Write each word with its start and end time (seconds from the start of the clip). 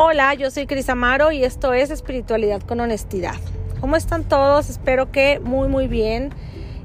Hola, 0.00 0.32
yo 0.34 0.48
soy 0.52 0.68
Cris 0.68 0.88
Amaro 0.90 1.32
y 1.32 1.42
esto 1.42 1.72
es 1.72 1.90
Espiritualidad 1.90 2.62
con 2.62 2.78
Honestidad. 2.78 3.34
¿Cómo 3.80 3.96
están 3.96 4.22
todos? 4.22 4.70
Espero 4.70 5.10
que 5.10 5.40
muy 5.40 5.66
muy 5.66 5.88
bien. 5.88 6.30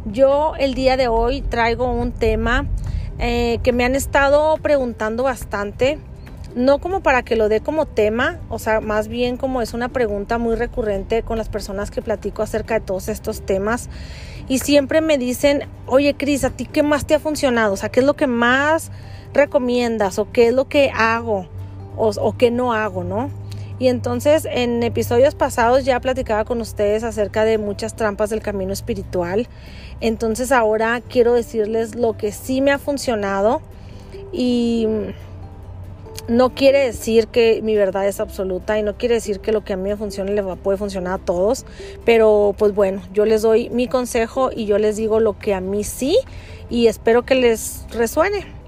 Yo 0.06 0.54
el 0.58 0.74
día 0.74 0.98
de 0.98 1.10
hoy 1.10 1.44
traigo 1.44 1.92
un 1.92 2.12
tema 2.12 2.66
eh, 3.20 3.60
que 3.62 3.72
me 3.72 3.86
han 3.86 3.94
estado 3.94 4.58
preguntando 4.58 5.22
bastante. 5.22 6.00
No 6.56 6.80
como 6.80 7.04
para 7.04 7.22
que 7.22 7.36
lo 7.36 7.50
dé 7.50 7.62
como 7.62 7.86
tema, 7.86 8.40
o 8.50 8.58
sea, 8.58 8.82
más 8.82 9.08
bien 9.08 9.38
como 9.38 9.62
es 9.62 9.76
una 9.76 9.90
pregunta 9.90 10.40
muy 10.40 10.56
recurrente 10.56 11.22
con 11.22 11.38
las 11.38 11.50
personas 11.50 11.92
que 11.92 12.02
platico 12.02 12.42
acerca 12.42 12.80
de 12.80 12.80
todos 12.80 13.10
estos 13.10 13.46
temas. 13.46 13.90
Y 14.48 14.58
siempre 14.58 15.02
me 15.02 15.20
dicen, 15.20 15.70
oye 15.86 16.16
Cris, 16.16 16.46
¿a 16.46 16.50
ti 16.50 16.66
qué 16.66 16.82
más 16.82 17.06
te 17.06 17.14
ha 17.14 17.20
funcionado? 17.20 17.74
O 17.74 17.78
sea, 17.78 17.90
¿qué 17.90 18.00
es 18.00 18.08
lo 18.08 18.16
que 18.16 18.26
más 18.26 18.90
recomiendas? 19.36 20.18
¿O 20.18 20.32
qué 20.32 20.48
es 20.48 20.54
lo 20.56 20.68
que 20.68 20.90
hago? 20.90 21.48
¿O, 21.98 22.10
o 22.10 22.38
qué 22.38 22.52
no 22.52 22.74
hago, 22.74 23.04
no? 23.04 23.30
Y 23.80 23.88
entonces 23.88 24.48
en 24.50 24.82
episodios 24.84 25.36
pasados 25.36 25.84
ya 25.84 26.00
platicaba 26.00 26.46
con 26.46 26.62
ustedes 26.62 27.04
acerca 27.04 27.44
de 27.44 27.58
muchas 27.58 27.96
trampas 27.96 28.30
del 28.30 28.42
camino 28.42 28.72
espiritual. 28.72 29.48
Entonces 30.00 30.52
ahora 30.52 31.02
quiero 31.02 31.34
decirles 31.34 31.96
lo 31.96 32.16
que 32.16 32.32
sí 32.32 32.62
me 32.62 32.72
ha 32.72 32.80
funcionado 32.80 33.62
y 34.32 34.88
no 36.28 36.54
quiere 36.56 36.86
decir 36.86 37.28
que 37.28 37.62
mi 37.62 37.76
verdad 37.76 38.08
es 38.08 38.20
absoluta 38.20 38.80
y 38.80 38.84
no 38.84 38.98
quiere 38.98 39.16
decir 39.16 39.40
que 39.40 39.52
lo 39.52 39.64
que 39.64 39.74
a 39.74 39.78
mí 39.78 39.90
me 39.90 39.98
funcione 39.98 40.32
le 40.32 40.44
puede 40.56 40.78
funcionar 40.78 41.14
a 41.16 41.18
todos, 41.18 41.66
pero 42.06 42.56
pues 42.58 42.74
bueno, 42.74 43.02
yo 43.14 43.26
les 43.26 43.42
doy 43.42 43.70
mi 43.70 43.88
consejo 43.88 44.50
y 44.56 44.66
yo 44.66 44.78
les 44.78 44.96
digo 44.96 45.20
lo 45.20 45.38
que 45.38 45.54
a 45.54 45.60
mí 45.60 45.84
sí 45.84 46.18
y 46.70 46.88
espero 46.88 47.24
que 47.24 47.36
les 47.36 47.86
resuene. 47.92 48.63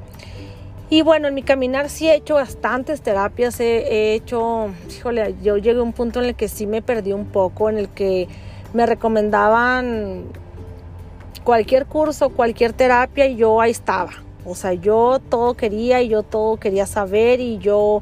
Y 0.89 1.01
bueno, 1.01 1.27
en 1.27 1.33
mi 1.33 1.41
caminar 1.41 1.89
sí 1.89 2.07
he 2.07 2.15
hecho 2.15 2.35
bastantes 2.35 3.01
terapias, 3.01 3.59
he, 3.59 4.13
hecho, 4.13 4.69
híjole, 4.89 5.35
yo 5.41 5.57
llegué 5.57 5.79
a 5.79 5.83
un 5.83 5.93
punto 5.93 6.21
en 6.21 6.27
el 6.27 6.35
que 6.35 6.47
sí 6.47 6.67
me 6.67 6.83
perdí 6.83 7.11
un 7.11 7.25
poco, 7.25 7.69
en 7.69 7.79
el 7.79 7.89
que 7.89 8.27
me 8.73 8.85
recomendaban 8.85 10.25
cualquier 11.43 11.87
curso, 11.87 12.29
cualquier 12.29 12.73
terapia 12.73 13.25
y 13.25 13.35
yo 13.35 13.61
ahí 13.61 13.71
estaba. 13.71 14.11
O 14.45 14.53
sea, 14.53 14.73
yo 14.73 15.19
todo 15.27 15.55
quería 15.55 16.03
y 16.03 16.09
yo 16.09 16.21
todo 16.21 16.57
quería 16.57 16.85
saber 16.85 17.39
y 17.39 17.57
yo 17.57 18.01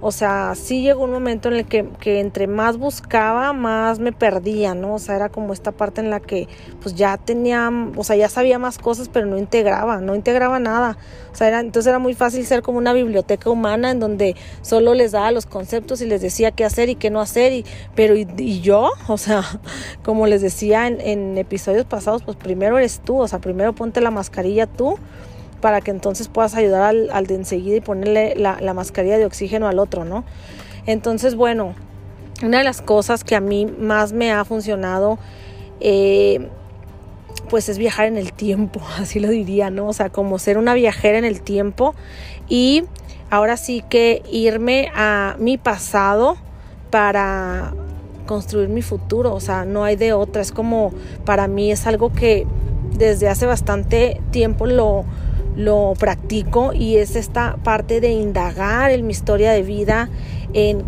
o 0.00 0.12
sea, 0.12 0.54
sí 0.54 0.82
llegó 0.82 1.04
un 1.04 1.10
momento 1.10 1.48
en 1.48 1.54
el 1.54 1.66
que, 1.66 1.88
que, 1.98 2.20
entre 2.20 2.46
más 2.46 2.76
buscaba, 2.76 3.52
más 3.52 3.98
me 3.98 4.12
perdía, 4.12 4.74
¿no? 4.74 4.94
O 4.94 4.98
sea, 5.00 5.16
era 5.16 5.28
como 5.28 5.52
esta 5.52 5.72
parte 5.72 6.00
en 6.00 6.10
la 6.10 6.20
que 6.20 6.46
pues 6.80 6.94
ya 6.94 7.16
tenía, 7.16 7.68
o 7.96 8.04
sea, 8.04 8.14
ya 8.14 8.28
sabía 8.28 8.60
más 8.60 8.78
cosas, 8.78 9.08
pero 9.08 9.26
no 9.26 9.36
integraba, 9.38 10.00
no 10.00 10.14
integraba 10.14 10.60
nada. 10.60 10.98
O 11.32 11.34
sea, 11.34 11.48
era, 11.48 11.60
entonces 11.60 11.88
era 11.88 11.98
muy 11.98 12.14
fácil 12.14 12.46
ser 12.46 12.62
como 12.62 12.78
una 12.78 12.92
biblioteca 12.92 13.50
humana 13.50 13.90
en 13.90 13.98
donde 13.98 14.36
solo 14.62 14.94
les 14.94 15.12
daba 15.12 15.32
los 15.32 15.46
conceptos 15.46 16.00
y 16.00 16.06
les 16.06 16.20
decía 16.20 16.52
qué 16.52 16.64
hacer 16.64 16.88
y 16.88 16.94
qué 16.94 17.10
no 17.10 17.20
hacer, 17.20 17.52
y, 17.52 17.64
pero 17.96 18.14
y, 18.14 18.60
yo, 18.60 18.90
o 19.08 19.18
sea, 19.18 19.42
como 20.04 20.28
les 20.28 20.42
decía 20.42 20.86
en, 20.86 21.00
en 21.00 21.38
episodios 21.38 21.86
pasados, 21.86 22.22
pues 22.22 22.36
primero 22.36 22.78
eres 22.78 23.00
tú, 23.00 23.18
o 23.18 23.26
sea, 23.26 23.40
primero 23.40 23.74
ponte 23.74 24.00
la 24.00 24.12
mascarilla 24.12 24.66
tú 24.66 24.96
para 25.60 25.80
que 25.80 25.90
entonces 25.90 26.28
puedas 26.28 26.54
ayudar 26.54 26.94
al, 27.12 27.26
de 27.26 27.34
enseguida 27.34 27.76
y 27.76 27.80
ponerle 27.80 28.34
la, 28.36 28.74
mascarilla 28.74 29.18
de 29.18 29.26
oxígeno 29.26 29.68
al 29.68 29.78
otro, 29.78 30.04
¿no? 30.04 30.24
Entonces, 30.86 31.34
bueno, 31.34 31.74
una 32.42 32.58
de 32.58 32.64
las 32.64 32.80
cosas 32.80 33.24
que 33.24 33.34
a 33.34 33.40
mí 33.40 33.66
más 33.66 34.12
me 34.12 34.32
ha 34.32 34.44
funcionado, 34.44 35.18
eh, 35.80 36.48
pues 37.48 37.68
es 37.68 37.78
viajar 37.78 38.06
en 38.06 38.16
el 38.16 38.32
tiempo, 38.32 38.80
así 38.98 39.20
lo 39.20 39.28
diría, 39.28 39.70
¿no? 39.70 39.88
O 39.88 39.92
sea, 39.92 40.10
como 40.10 40.38
ser 40.38 40.58
una 40.58 40.74
viajera 40.74 41.18
en 41.18 41.24
el 41.24 41.40
tiempo 41.42 41.94
y 42.48 42.84
ahora 43.30 43.56
sí 43.56 43.84
que 43.88 44.22
irme 44.30 44.90
a 44.94 45.36
mi 45.38 45.58
pasado 45.58 46.36
para 46.90 47.74
construir 48.26 48.68
mi 48.68 48.82
futuro, 48.82 49.34
o 49.34 49.40
sea, 49.40 49.64
no 49.64 49.84
hay 49.84 49.96
de 49.96 50.12
otra, 50.12 50.42
es 50.42 50.52
como 50.52 50.92
para 51.24 51.48
mí 51.48 51.72
es 51.72 51.86
algo 51.86 52.12
que 52.12 52.46
desde 52.92 53.28
hace 53.28 53.46
bastante 53.46 54.20
tiempo 54.30 54.66
lo, 54.66 55.04
lo 55.58 55.94
practico 55.98 56.72
y 56.72 56.96
es 56.96 57.16
esta 57.16 57.56
parte 57.64 58.00
de 58.00 58.10
indagar 58.12 58.92
en 58.92 59.06
mi 59.06 59.10
historia 59.10 59.50
de 59.50 59.62
vida, 59.62 60.08
en 60.54 60.84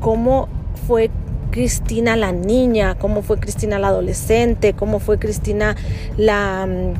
cómo 0.00 0.48
fue 0.86 1.10
Cristina 1.52 2.16
la 2.16 2.32
niña, 2.32 2.96
cómo 2.96 3.22
fue 3.22 3.38
Cristina 3.38 3.78
la 3.78 3.88
adolescente, 3.88 4.74
cómo 4.74 4.98
fue 4.98 5.20
Cristina 5.20 5.76
la, 6.16 6.66
mm, 6.66 6.94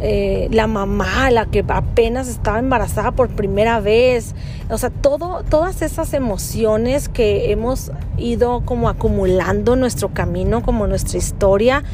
eh, 0.00 0.48
la 0.50 0.66
mamá, 0.66 1.30
la 1.30 1.44
que 1.44 1.62
apenas 1.68 2.26
estaba 2.26 2.58
embarazada 2.58 3.12
por 3.12 3.28
primera 3.28 3.78
vez. 3.80 4.34
O 4.70 4.78
sea, 4.78 4.88
todo, 4.88 5.44
todas 5.48 5.82
esas 5.82 6.14
emociones 6.14 7.10
que 7.10 7.52
hemos 7.52 7.92
ido 8.16 8.62
como 8.64 8.88
acumulando 8.88 9.76
nuestro 9.76 10.08
camino, 10.08 10.62
como 10.62 10.86
nuestra 10.86 11.18
historia, 11.18 11.84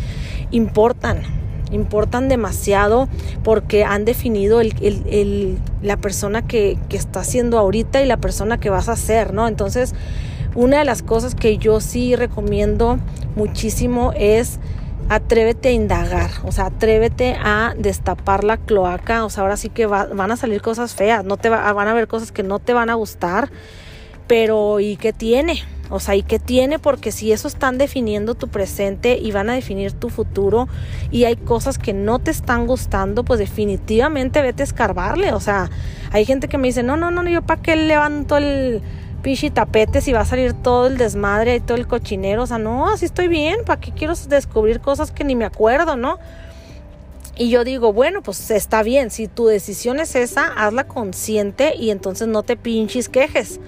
importan 0.52 1.37
importan 1.70 2.28
demasiado 2.28 3.08
porque 3.44 3.84
han 3.84 4.04
definido 4.04 4.60
el, 4.60 5.58
la 5.82 5.96
persona 5.96 6.46
que, 6.46 6.78
que 6.88 6.96
está 6.96 7.24
siendo 7.24 7.58
ahorita 7.58 8.02
y 8.02 8.06
la 8.06 8.16
persona 8.16 8.58
que 8.58 8.70
vas 8.70 8.88
a 8.88 8.96
ser, 8.96 9.32
¿no? 9.34 9.48
Entonces, 9.48 9.94
una 10.54 10.78
de 10.78 10.84
las 10.84 11.02
cosas 11.02 11.34
que 11.34 11.58
yo 11.58 11.80
sí 11.80 12.16
recomiendo 12.16 12.98
muchísimo 13.36 14.12
es 14.16 14.58
atrévete 15.08 15.68
a 15.68 15.72
indagar, 15.72 16.30
o 16.44 16.52
sea, 16.52 16.66
atrévete 16.66 17.36
a 17.42 17.74
destapar 17.78 18.44
la 18.44 18.58
cloaca, 18.58 19.24
o 19.24 19.30
sea, 19.30 19.42
ahora 19.42 19.56
sí 19.56 19.70
que 19.70 19.86
van 19.86 20.30
a 20.30 20.36
salir 20.36 20.60
cosas 20.60 20.94
feas, 20.94 21.24
no 21.24 21.38
te 21.38 21.48
van 21.48 21.88
a 21.88 21.90
haber 21.90 22.08
cosas 22.08 22.30
que 22.30 22.42
no 22.42 22.58
te 22.58 22.74
van 22.74 22.90
a 22.90 22.94
gustar, 22.94 23.50
pero 24.26 24.80
¿y 24.80 24.96
qué 24.96 25.14
tiene? 25.14 25.62
O 25.90 26.00
sea, 26.00 26.14
¿y 26.14 26.22
qué 26.22 26.38
tiene? 26.38 26.78
Porque 26.78 27.12
si 27.12 27.32
eso 27.32 27.48
están 27.48 27.78
definiendo 27.78 28.34
tu 28.34 28.48
presente 28.48 29.16
y 29.16 29.32
van 29.32 29.48
a 29.48 29.54
definir 29.54 29.92
tu 29.92 30.10
futuro 30.10 30.68
y 31.10 31.24
hay 31.24 31.36
cosas 31.36 31.78
que 31.78 31.92
no 31.92 32.18
te 32.18 32.30
están 32.30 32.66
gustando, 32.66 33.24
pues 33.24 33.38
definitivamente 33.38 34.42
vete 34.42 34.62
a 34.62 34.64
escarbarle. 34.64 35.32
O 35.32 35.40
sea, 35.40 35.70
hay 36.12 36.24
gente 36.24 36.48
que 36.48 36.58
me 36.58 36.68
dice, 36.68 36.82
no, 36.82 36.96
no, 36.96 37.10
no, 37.10 37.26
yo 37.28 37.42
para 37.42 37.62
qué 37.62 37.76
levanto 37.76 38.36
el 38.36 38.82
pichi 39.22 39.50
tapete 39.50 40.00
si 40.00 40.12
va 40.12 40.20
a 40.20 40.24
salir 40.24 40.52
todo 40.52 40.86
el 40.86 40.96
desmadre 40.96 41.56
y 41.56 41.60
todo 41.60 41.78
el 41.78 41.86
cochinero. 41.86 42.42
O 42.42 42.46
sea, 42.46 42.58
no, 42.58 42.90
así 42.90 43.06
estoy 43.06 43.28
bien, 43.28 43.64
¿para 43.64 43.80
qué 43.80 43.92
quiero 43.92 44.14
descubrir 44.28 44.80
cosas 44.80 45.10
que 45.10 45.24
ni 45.24 45.36
me 45.36 45.46
acuerdo, 45.46 45.96
no? 45.96 46.18
Y 47.36 47.50
yo 47.50 47.62
digo, 47.62 47.92
bueno, 47.92 48.20
pues 48.20 48.50
está 48.50 48.82
bien, 48.82 49.10
si 49.10 49.28
tu 49.28 49.46
decisión 49.46 50.00
es 50.00 50.16
esa, 50.16 50.48
hazla 50.48 50.84
consciente 50.84 51.74
y 51.76 51.90
entonces 51.90 52.26
no 52.26 52.42
te 52.42 52.56
pinches 52.56 53.08
quejes. 53.08 53.60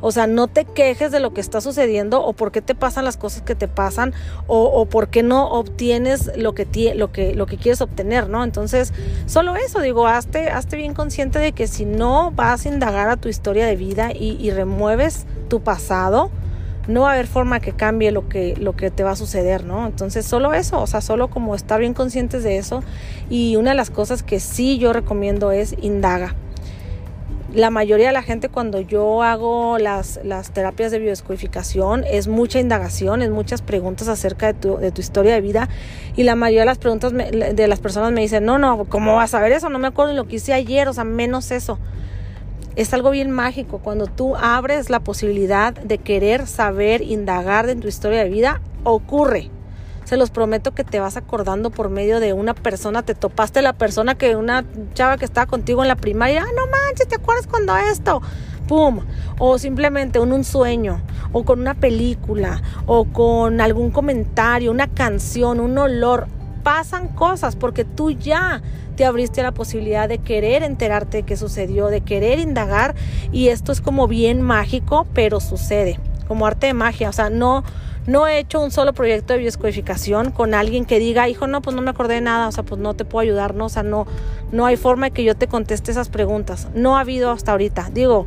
O 0.00 0.12
sea, 0.12 0.26
no 0.26 0.46
te 0.46 0.64
quejes 0.64 1.10
de 1.10 1.20
lo 1.20 1.32
que 1.32 1.40
está 1.40 1.60
sucediendo 1.60 2.24
o 2.24 2.32
por 2.32 2.52
qué 2.52 2.62
te 2.62 2.74
pasan 2.74 3.04
las 3.04 3.16
cosas 3.16 3.42
que 3.42 3.54
te 3.54 3.68
pasan 3.68 4.14
o, 4.46 4.64
o 4.64 4.86
por 4.86 5.08
qué 5.08 5.22
no 5.22 5.48
obtienes 5.50 6.30
lo 6.36 6.54
que, 6.54 6.94
lo, 6.94 7.12
que, 7.12 7.34
lo 7.34 7.46
que 7.46 7.56
quieres 7.56 7.80
obtener, 7.80 8.28
¿no? 8.28 8.44
Entonces, 8.44 8.92
solo 9.26 9.56
eso, 9.56 9.80
digo, 9.80 10.06
hazte, 10.06 10.50
hazte 10.50 10.76
bien 10.76 10.94
consciente 10.94 11.38
de 11.38 11.52
que 11.52 11.66
si 11.66 11.84
no 11.84 12.30
vas 12.30 12.66
a 12.66 12.68
indagar 12.68 13.08
a 13.08 13.16
tu 13.16 13.28
historia 13.28 13.66
de 13.66 13.76
vida 13.76 14.12
y, 14.12 14.36
y 14.40 14.50
remueves 14.50 15.26
tu 15.48 15.60
pasado, 15.60 16.30
no 16.88 17.02
va 17.02 17.10
a 17.10 17.12
haber 17.12 17.26
forma 17.26 17.60
que 17.60 17.72
cambie 17.72 18.10
lo 18.12 18.28
que, 18.28 18.56
lo 18.56 18.74
que 18.74 18.90
te 18.90 19.04
va 19.04 19.10
a 19.10 19.16
suceder, 19.16 19.64
¿no? 19.64 19.86
Entonces, 19.86 20.24
solo 20.24 20.54
eso, 20.54 20.80
o 20.80 20.86
sea, 20.86 21.02
solo 21.02 21.28
como 21.28 21.54
estar 21.54 21.78
bien 21.80 21.92
conscientes 21.92 22.42
de 22.42 22.56
eso. 22.56 22.82
Y 23.28 23.56
una 23.56 23.70
de 23.70 23.76
las 23.76 23.90
cosas 23.90 24.22
que 24.22 24.40
sí 24.40 24.78
yo 24.78 24.92
recomiendo 24.94 25.52
es 25.52 25.76
indaga 25.82 26.34
la 27.52 27.70
mayoría 27.70 28.08
de 28.08 28.12
la 28.12 28.22
gente 28.22 28.48
cuando 28.48 28.80
yo 28.80 29.22
hago 29.22 29.78
las, 29.78 30.20
las 30.22 30.50
terapias 30.50 30.92
de 30.92 30.98
biodescodificación 30.98 32.04
es 32.04 32.28
mucha 32.28 32.60
indagación, 32.60 33.22
es 33.22 33.30
muchas 33.30 33.62
preguntas 33.62 34.08
acerca 34.08 34.48
de 34.48 34.54
tu, 34.54 34.76
de 34.76 34.92
tu 34.92 35.00
historia 35.00 35.32
de 35.32 35.40
vida 35.40 35.68
y 36.14 36.24
la 36.24 36.34
mayoría 36.34 36.62
de 36.62 36.66
las 36.66 36.78
preguntas 36.78 37.12
de 37.12 37.66
las 37.66 37.80
personas 37.80 38.12
me 38.12 38.20
dicen, 38.20 38.44
no, 38.44 38.58
no, 38.58 38.84
¿cómo 38.84 39.16
vas 39.16 39.32
a 39.34 39.40
ver 39.40 39.52
eso? 39.52 39.70
No 39.70 39.78
me 39.78 39.88
acuerdo 39.88 40.12
lo 40.12 40.26
que 40.26 40.36
hice 40.36 40.52
ayer, 40.52 40.88
o 40.88 40.92
sea, 40.92 41.04
menos 41.04 41.50
eso. 41.50 41.78
Es 42.76 42.92
algo 42.92 43.10
bien 43.10 43.30
mágico 43.30 43.78
cuando 43.78 44.06
tú 44.06 44.36
abres 44.36 44.90
la 44.90 45.00
posibilidad 45.00 45.72
de 45.72 45.98
querer 45.98 46.46
saber, 46.46 47.02
indagar 47.02 47.66
de 47.66 47.76
tu 47.76 47.88
historia 47.88 48.22
de 48.22 48.28
vida, 48.28 48.60
ocurre 48.84 49.50
se 50.08 50.16
los 50.16 50.30
prometo 50.30 50.72
que 50.72 50.84
te 50.84 51.00
vas 51.00 51.18
acordando 51.18 51.68
por 51.68 51.90
medio 51.90 52.18
de 52.18 52.32
una 52.32 52.54
persona, 52.54 53.02
te 53.02 53.14
topaste 53.14 53.60
la 53.60 53.74
persona 53.74 54.14
que 54.14 54.36
una 54.36 54.64
chava 54.94 55.18
que 55.18 55.26
estaba 55.26 55.44
contigo 55.44 55.82
en 55.82 55.88
la 55.88 55.96
primaria, 55.96 56.44
ah, 56.48 56.52
no 56.56 56.62
manches, 56.66 57.08
¿te 57.08 57.16
acuerdas 57.16 57.46
cuando 57.46 57.76
esto? 57.76 58.22
¡Pum! 58.66 59.00
O 59.38 59.58
simplemente 59.58 60.18
en 60.18 60.32
un 60.32 60.44
sueño, 60.44 61.02
o 61.32 61.44
con 61.44 61.60
una 61.60 61.74
película, 61.74 62.62
o 62.86 63.04
con 63.04 63.60
algún 63.60 63.90
comentario, 63.90 64.70
una 64.70 64.86
canción, 64.86 65.60
un 65.60 65.76
olor. 65.76 66.26
Pasan 66.62 67.08
cosas 67.08 67.54
porque 67.54 67.84
tú 67.84 68.10
ya 68.10 68.62
te 68.96 69.04
abriste 69.04 69.42
la 69.42 69.52
posibilidad 69.52 70.08
de 70.08 70.20
querer 70.20 70.62
enterarte 70.62 71.18
de 71.18 71.22
qué 71.24 71.36
sucedió, 71.36 71.88
de 71.88 72.00
querer 72.00 72.38
indagar 72.38 72.94
y 73.30 73.48
esto 73.48 73.72
es 73.72 73.82
como 73.82 74.08
bien 74.08 74.40
mágico, 74.40 75.06
pero 75.12 75.38
sucede, 75.38 76.00
como 76.26 76.46
arte 76.46 76.68
de 76.68 76.74
magia, 76.74 77.10
o 77.10 77.12
sea, 77.12 77.28
no 77.28 77.62
no 78.08 78.26
he 78.26 78.38
hecho 78.38 78.60
un 78.60 78.70
solo 78.70 78.94
proyecto 78.94 79.34
de 79.34 79.40
bioscodificación 79.40 80.30
con 80.30 80.54
alguien 80.54 80.86
que 80.86 80.98
diga, 80.98 81.28
hijo, 81.28 81.46
no, 81.46 81.60
pues 81.60 81.76
no 81.76 81.82
me 81.82 81.90
acordé 81.90 82.14
de 82.14 82.20
nada, 82.22 82.48
o 82.48 82.52
sea, 82.52 82.64
pues 82.64 82.80
no 82.80 82.94
te 82.94 83.04
puedo 83.04 83.20
ayudar, 83.22 83.54
no, 83.54 83.66
o 83.66 83.68
sea, 83.68 83.82
no, 83.82 84.06
no 84.50 84.64
hay 84.64 84.78
forma 84.78 85.06
de 85.06 85.10
que 85.12 85.24
yo 85.24 85.36
te 85.36 85.46
conteste 85.46 85.90
esas 85.90 86.08
preguntas. 86.08 86.68
No 86.74 86.96
ha 86.96 87.00
habido 87.00 87.30
hasta 87.30 87.52
ahorita. 87.52 87.90
Digo, 87.92 88.24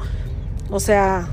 o 0.70 0.80
sea, 0.80 1.28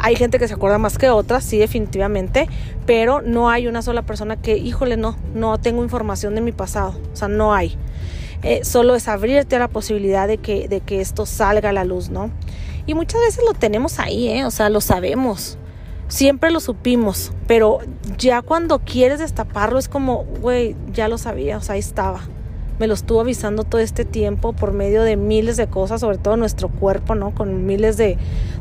Hay 0.00 0.16
gente 0.16 0.38
que 0.38 0.46
se 0.46 0.54
acuerda 0.54 0.78
más 0.78 0.96
que 0.96 1.10
otras, 1.10 1.42
sí, 1.44 1.58
definitivamente, 1.58 2.48
pero 2.86 3.20
no 3.20 3.50
hay 3.50 3.66
una 3.66 3.82
sola 3.82 4.02
persona 4.02 4.36
que, 4.36 4.56
híjole, 4.56 4.96
no, 4.96 5.16
no 5.34 5.58
tengo 5.58 5.82
información 5.82 6.34
de 6.34 6.40
mi 6.40 6.52
pasado, 6.52 6.94
o 7.12 7.16
sea, 7.16 7.28
no 7.28 7.52
hay. 7.52 7.76
Eh, 8.42 8.64
solo 8.64 8.94
es 8.94 9.08
abrirte 9.08 9.56
a 9.56 9.58
la 9.58 9.68
posibilidad 9.68 10.28
de 10.28 10.38
que, 10.38 10.68
de 10.68 10.80
que 10.80 11.00
esto 11.00 11.26
salga 11.26 11.70
a 11.70 11.72
la 11.72 11.84
luz, 11.84 12.10
¿no? 12.10 12.30
Y 12.86 12.94
muchas 12.94 13.20
veces 13.22 13.42
lo 13.44 13.54
tenemos 13.54 13.98
ahí, 13.98 14.28
¿eh? 14.28 14.44
O 14.44 14.50
sea, 14.52 14.68
lo 14.68 14.80
sabemos. 14.80 15.58
Siempre 16.08 16.50
lo 16.50 16.60
supimos, 16.60 17.32
pero 17.46 17.78
ya 18.16 18.42
cuando 18.42 18.80
quieres 18.80 19.18
destaparlo 19.18 19.78
es 19.78 19.88
como, 19.88 20.24
güey, 20.40 20.74
ya 20.92 21.08
lo 21.08 21.18
sabía, 21.18 21.58
o 21.58 21.60
sea, 21.60 21.74
ahí 21.74 21.80
estaba 21.80 22.22
me 22.78 22.86
lo 22.86 22.94
estuvo 22.94 23.20
avisando 23.20 23.64
todo 23.64 23.80
este 23.80 24.04
tiempo 24.04 24.52
por 24.52 24.72
medio 24.72 25.02
de 25.02 25.16
miles 25.16 25.56
de 25.56 25.66
cosas, 25.66 26.00
sobre 26.00 26.18
todo 26.18 26.36
nuestro 26.36 26.68
cuerpo, 26.68 27.14
¿no? 27.14 27.32
Con 27.32 27.66
miles 27.66 27.96
de 27.96 28.16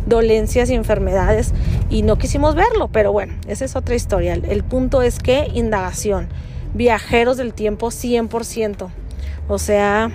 dolencias 0.06 0.70
y 0.70 0.74
enfermedades 0.74 1.54
y 1.90 2.02
no 2.02 2.18
quisimos 2.18 2.56
verlo, 2.56 2.88
pero 2.88 3.12
bueno, 3.12 3.34
esa 3.48 3.66
es 3.66 3.76
otra 3.76 3.96
historia. 3.96 4.34
El 4.34 4.64
punto 4.64 5.02
es 5.02 5.20
que 5.20 5.52
indagación, 5.54 6.30
viajeros 6.74 7.38
del 7.38 7.54
tiempo 7.54 7.88
100%, 7.88 8.90
o 9.48 9.60
sea, 9.60 10.10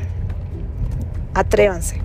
atrévanse. 1.35 2.01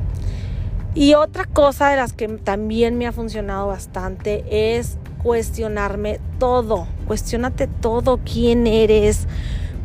Y 0.94 1.14
otra 1.14 1.46
cosa 1.46 1.90
de 1.90 1.96
las 1.96 2.14
que 2.14 2.28
también 2.28 2.98
me 2.98 3.08
ha 3.08 3.12
funcionado 3.12 3.68
bastante 3.68 4.44
es 4.50 4.98
cuestionarme 5.28 6.22
todo, 6.40 6.88
cuestionate 7.06 7.68
todo, 7.68 8.22
quién 8.24 8.66
eres, 8.66 9.28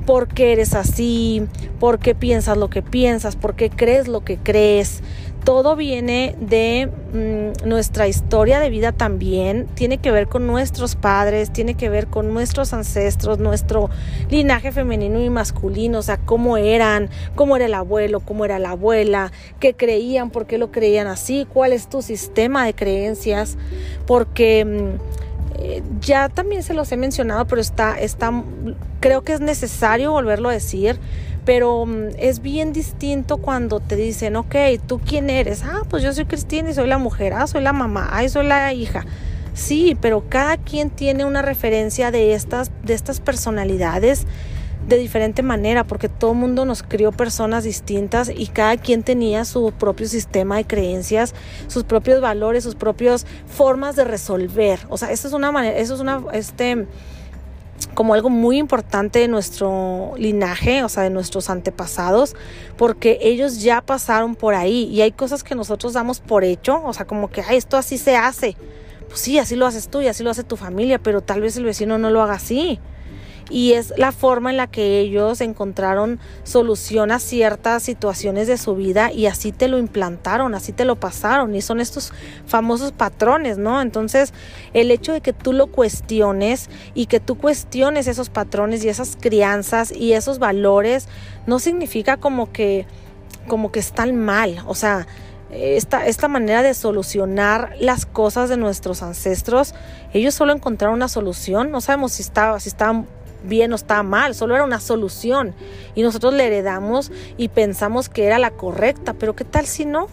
por 0.07 0.29
qué 0.29 0.53
eres 0.53 0.73
así, 0.73 1.49
por 1.81 1.99
qué 1.99 2.15
piensas 2.15 2.57
lo 2.57 2.71
que 2.71 2.81
piensas, 2.81 3.35
por 3.35 3.57
qué 3.57 3.69
crees 3.69 4.07
lo 4.07 4.21
que 4.21 4.37
crees. 4.37 5.03
Todo 5.43 5.75
viene 5.75 6.37
de 6.41 6.89
mm, 7.13 7.69
nuestra 7.69 8.07
historia 8.07 8.61
de 8.61 8.71
vida 8.71 8.93
también, 8.93 9.67
tiene 9.75 9.99
que 9.99 10.13
ver 10.13 10.29
con 10.29 10.47
nuestros 10.47 10.95
padres, 10.95 11.53
tiene 11.53 11.75
que 11.75 11.89
ver 11.89 12.07
con 12.07 12.33
nuestros 12.33 12.73
ancestros, 12.73 13.41
nuestro 13.41 13.91
linaje 14.31 14.71
femenino 14.71 15.21
y 15.21 15.29
masculino, 15.29 15.99
o 15.99 16.03
sea, 16.03 16.19
cómo 16.19 16.57
eran, 16.57 17.11
cómo 17.35 17.57
era 17.57 17.65
el 17.65 17.75
abuelo, 17.75 18.21
cómo 18.21 18.45
era 18.45 18.61
la 18.61 18.71
abuela, 18.71 19.33
qué 19.59 19.75
creían, 19.75 20.31
por 20.31 20.47
qué 20.47 20.57
lo 20.57 20.71
creían 20.71 21.09
así, 21.09 21.49
cuál 21.53 21.73
es 21.73 21.89
tu 21.89 22.01
sistema 22.01 22.65
de 22.65 22.75
creencias, 22.75 23.59
porque... 24.07 24.65
Mm, 24.65 25.23
ya 26.01 26.29
también 26.29 26.63
se 26.63 26.75
los 26.75 26.91
he 26.93 26.97
mencionado, 26.97 27.47
pero 27.47 27.61
está, 27.61 27.99
está, 27.99 28.33
creo 29.01 29.23
que 29.23 29.33
es 29.33 29.41
necesario 29.41 30.13
volverlo 30.13 30.49
a 30.49 30.53
decir, 30.53 30.99
pero 31.45 31.87
mm, 31.87 32.09
es 32.19 32.41
bien 32.41 32.73
distinto 32.73 33.39
cuando 33.39 33.81
te 33.81 33.97
dicen, 33.97 34.37
ok, 34.37 34.55
¿tú 34.87 35.01
quién 35.01 35.31
eres? 35.31 35.63
Ah, 35.65 35.83
pues 35.89 36.03
yo 36.03 36.13
soy 36.13 36.25
Cristina 36.25 36.71
y 36.71 36.75
soy 36.75 36.89
la 36.89 36.99
mujer, 36.99 37.33
ah, 37.35 37.47
soy 37.47 37.63
la 37.63 37.73
mamá, 37.73 38.11
ah, 38.13 38.29
soy 38.29 38.47
la 38.47 38.73
hija. 38.73 39.05
Sí, 39.55 39.97
pero 40.01 40.25
cada 40.29 40.57
quien 40.57 40.89
tiene 40.89 41.25
una 41.25 41.43
referencia 41.43 42.11
de 42.11 42.35
estas, 42.35 42.71
de 42.85 42.95
estas 42.95 43.21
personalidades 43.21 44.27
de 44.89 44.99
diferente 44.99 45.43
manera, 45.43 45.85
porque 45.85 46.09
todo 46.09 46.33
el 46.33 46.39
mundo 46.39 46.65
nos 46.65 46.83
crió 46.83 47.13
personas 47.13 47.65
distintas 47.65 48.31
y 48.35 48.49
cada 48.49 48.77
quien 48.77 49.03
tenía 49.03 49.45
su 49.45 49.73
propio 49.73 50.09
sistema 50.09 50.57
de 50.57 50.65
creencias, 50.65 51.35
sus 51.69 51.85
propios 51.85 52.21
valores, 52.21 52.65
sus 52.65 52.75
propias 52.75 53.27
formas 53.47 53.97
de 53.97 54.05
resolver. 54.05 54.81
O 54.89 54.99
sea, 54.99 55.13
eso 55.13 55.29
es 55.29 55.35
una 55.35 55.53
manera, 55.53 55.77
eso 55.77 55.95
es 55.95 56.01
una, 56.01 56.23
este, 56.33 56.87
como 57.95 58.15
algo 58.15 58.29
muy 58.29 58.59
importante 58.59 59.21
de 59.21 59.29
nuestro 59.29 60.15
linaje, 60.17 60.83
o 60.83 60.89
sea, 60.89 61.05
de 61.05 61.11
nuestros 61.11 61.49
antepasados, 61.49 62.35
porque 62.77 63.19
ellos 63.23 63.63
ya 63.63 63.83
pasaron 63.83 64.35
por 64.35 64.55
ahí 64.55 64.85
y 64.85 65.03
hay 65.03 65.13
cosas 65.13 65.45
que 65.45 65.55
nosotros 65.55 65.93
damos 65.93 66.21
por 66.21 66.43
hecho, 66.43 66.83
o 66.85 66.93
sea, 66.93 67.07
como 67.07 67.31
que, 67.31 67.43
ay, 67.43 67.57
esto 67.57 67.77
así 67.77 67.99
se 67.99 68.17
hace. 68.17 68.57
Pues 69.09 69.21
sí, 69.21 69.39
así 69.39 69.57
lo 69.57 69.67
haces 69.67 69.89
tú 69.89 70.01
y 70.01 70.09
así 70.09 70.25
lo 70.25 70.31
hace 70.31 70.43
tu 70.43 70.57
familia, 70.57 70.99
pero 70.99 71.21
tal 71.21 71.41
vez 71.41 71.57
el 71.57 71.65
vecino 71.65 71.99
no 71.99 72.11
lo 72.11 72.23
haga 72.23 72.35
así 72.35 72.81
y 73.51 73.73
es 73.73 73.93
la 73.97 74.13
forma 74.13 74.51
en 74.51 74.57
la 74.57 74.67
que 74.67 75.01
ellos 75.01 75.41
encontraron 75.41 76.21
solución 76.45 77.11
a 77.11 77.19
ciertas 77.19 77.83
situaciones 77.83 78.49
de 78.49 78.59
su 78.59 78.75
vida 78.75 79.13
y 79.13 79.27
así 79.27 79.53
te 79.53 79.69
lo 79.69 79.79
implantaron, 79.79 80.55
así 80.55 80.73
te 80.73 80.85
lo 80.85 80.97
pasaron. 80.97 81.55
Y 81.55 81.63
son 81.63 81.81
estos 81.81 82.13
famosos 82.47 82.93
patrones, 82.93 83.59
¿no? 83.59 83.81
Entonces, 83.83 84.33
el 84.73 84.91
hecho 84.91 85.13
de 85.13 85.21
que 85.21 85.33
tú 85.33 85.53
lo 85.53 85.69
cuestiones 85.69 86.71
y 86.95 87.07
que 87.07 87.21
tú 87.21 87.37
cuestiones 87.37 88.07
esos 88.07 88.31
patrones 88.31 88.85
y 88.85 88.89
esas 88.89 89.17
crianzas 89.21 89.93
y 89.93 90.13
esos 90.13 90.39
valores 90.39 91.09
no 91.47 91.59
significa 91.59 92.17
como 92.17 92.53
que 92.53 92.87
como 93.49 93.73
que 93.73 93.81
están 93.81 94.17
mal, 94.17 94.63
o 94.69 94.75
sea, 94.77 95.09
esta, 95.53 96.07
esta 96.07 96.29
manera 96.29 96.63
de 96.63 96.73
solucionar 96.73 97.75
las 97.79 98.07
cosas 98.07 98.49
de 98.49 98.57
nuestros 98.57 99.03
ancestros, 99.03 99.75
ellos 100.15 100.35
solo 100.35 100.53
encontraron 100.53 100.97
una 100.97 101.09
solución, 101.09 101.71
no 101.71 101.81
sabemos 101.81 102.13
si 102.13 102.23
estaba, 102.23 102.59
si 102.59 102.71
estaban 102.71 103.07
bien 103.45 103.73
o 103.73 103.77
estaba 103.77 104.03
mal, 104.03 104.35
solo 104.35 104.55
era 104.55 104.65
una 104.65 104.81
solución 104.81 105.55
y 105.95 106.03
nosotros 106.03 106.35
le 106.35 106.47
heredamos 106.47 107.11
y 107.37 107.49
pensamos 107.49 108.09
que 108.09 108.25
era 108.25 108.39
la 108.39 108.51
correcta, 108.51 109.15
pero 109.15 109.35
¿qué 109.35 109.45
tal 109.45 109.67
si 109.67 109.85
no? 109.85 110.09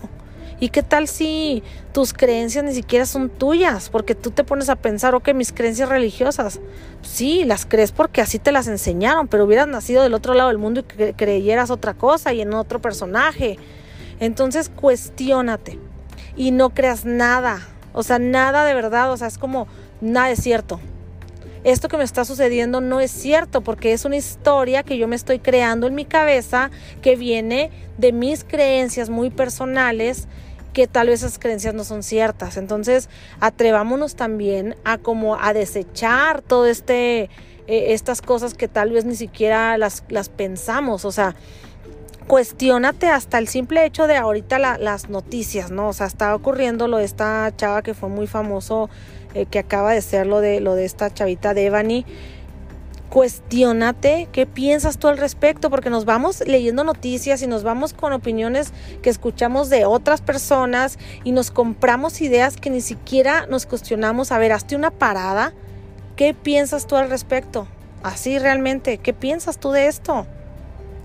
¿Y 0.61 0.69
qué 0.69 0.83
tal 0.83 1.07
si 1.07 1.63
tus 1.93 2.11
creencias 2.11 2.65
ni 2.65 2.73
siquiera 2.73 3.05
son 3.05 3.29
tuyas? 3.29 3.89
Porque 3.89 4.13
tú 4.13 4.31
te 4.31 4.43
pones 4.43 4.67
a 4.67 4.75
pensar, 4.75 5.15
ok, 5.15 5.33
mis 5.33 5.53
creencias 5.53 5.87
religiosas, 5.87 6.59
sí, 7.01 7.45
las 7.45 7.65
crees 7.65 7.93
porque 7.93 8.21
así 8.21 8.39
te 8.39 8.51
las 8.51 8.67
enseñaron, 8.67 9.29
pero 9.29 9.45
hubieras 9.45 9.69
nacido 9.69 10.03
del 10.03 10.13
otro 10.13 10.33
lado 10.33 10.49
del 10.49 10.57
mundo 10.57 10.81
y 10.81 11.13
creyeras 11.13 11.69
otra 11.69 11.93
cosa 11.93 12.33
y 12.33 12.41
en 12.41 12.53
otro 12.53 12.81
personaje. 12.81 13.57
Entonces, 14.19 14.69
cuestiónate 14.69 15.79
y 16.35 16.51
no 16.51 16.71
creas 16.71 17.05
nada, 17.05 17.61
o 17.93 18.03
sea, 18.03 18.19
nada 18.19 18.65
de 18.65 18.73
verdad, 18.73 19.13
o 19.13 19.17
sea, 19.17 19.27
es 19.27 19.37
como, 19.37 19.67
nada 20.01 20.29
es 20.29 20.43
cierto 20.43 20.81
esto 21.63 21.89
que 21.89 21.97
me 21.97 22.03
está 22.03 22.25
sucediendo 22.25 22.81
no 22.81 22.99
es 22.99 23.11
cierto 23.11 23.61
porque 23.61 23.93
es 23.93 24.05
una 24.05 24.15
historia 24.15 24.83
que 24.83 24.97
yo 24.97 25.07
me 25.07 25.15
estoy 25.15 25.39
creando 25.39 25.87
en 25.87 25.95
mi 25.95 26.05
cabeza 26.05 26.71
que 27.01 27.15
viene 27.15 27.69
de 27.97 28.11
mis 28.11 28.43
creencias 28.43 29.09
muy 29.09 29.29
personales 29.29 30.27
que 30.73 30.87
tal 30.87 31.07
vez 31.07 31.23
esas 31.23 31.39
creencias 31.39 31.73
no 31.73 31.83
son 31.83 32.03
ciertas. 32.03 32.55
Entonces, 32.55 33.09
atrevámonos 33.39 34.15
también 34.15 34.75
a 34.85 34.97
como 34.97 35.35
a 35.41 35.53
desechar 35.53 36.41
todo 36.41 36.67
este 36.67 37.29
eh, 37.67 37.93
estas 37.93 38.21
cosas 38.21 38.53
que 38.53 38.67
tal 38.67 38.91
vez 38.91 39.05
ni 39.05 39.15
siquiera 39.15 39.77
las, 39.77 40.03
las 40.09 40.29
pensamos, 40.29 41.05
o 41.05 41.11
sea, 41.11 41.35
cuestionate 42.25 43.09
hasta 43.09 43.37
el 43.37 43.47
simple 43.47 43.85
hecho 43.85 44.07
de 44.07 44.15
ahorita 44.15 44.57
las 44.57 45.09
noticias, 45.09 45.69
¿no? 45.69 45.89
O 45.89 45.93
sea, 45.93 46.07
está 46.07 46.33
ocurriendo 46.33 46.87
lo 46.87 46.97
de 46.97 47.03
esta 47.03 47.51
chava 47.55 47.83
que 47.83 47.93
fue 47.93 48.09
muy 48.09 48.25
famoso 48.25 48.89
eh, 49.33 49.45
que 49.45 49.59
acaba 49.59 49.93
de 49.93 50.01
ser 50.01 50.27
lo 50.27 50.41
de, 50.41 50.59
lo 50.59 50.75
de 50.75 50.85
esta 50.85 51.13
chavita 51.13 51.53
de 51.53 51.67
Evany. 51.67 52.05
Cuestiónate 53.09 54.27
qué 54.31 54.45
piensas 54.45 54.99
tú 54.99 55.07
al 55.07 55.17
respecto, 55.17 55.69
porque 55.69 55.89
nos 55.89 56.05
vamos 56.05 56.43
leyendo 56.45 56.83
noticias 56.83 57.41
y 57.41 57.47
nos 57.47 57.63
vamos 57.63 57.93
con 57.93 58.13
opiniones 58.13 58.71
que 59.01 59.09
escuchamos 59.09 59.69
de 59.69 59.85
otras 59.85 60.21
personas 60.21 60.99
y 61.23 61.31
nos 61.31 61.49
compramos 61.49 62.21
ideas 62.21 62.57
que 62.57 62.69
ni 62.69 62.81
siquiera 62.81 63.47
nos 63.47 63.65
cuestionamos. 63.65 64.31
A 64.31 64.37
ver, 64.37 64.51
hazte 64.51 64.75
una 64.75 64.91
parada. 64.91 65.53
¿Qué 66.15 66.33
piensas 66.35 66.85
tú 66.85 66.97
al 66.97 67.09
respecto? 67.09 67.67
Así 68.03 68.37
realmente, 68.37 68.99
¿qué 68.99 69.13
piensas 69.13 69.59
tú 69.59 69.71
de 69.71 69.87
esto? 69.87 70.27